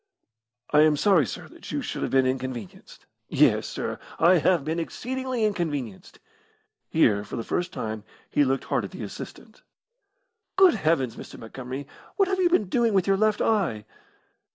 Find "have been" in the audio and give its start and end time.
2.01-2.25, 4.39-4.79